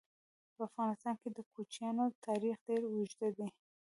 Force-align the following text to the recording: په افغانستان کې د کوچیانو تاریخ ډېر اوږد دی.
په 0.55 0.61
افغانستان 0.69 1.15
کې 1.21 1.29
د 1.33 1.39
کوچیانو 1.51 2.05
تاریخ 2.25 2.55
ډېر 2.67 2.81
اوږد 2.91 3.21
دی. 3.37 3.47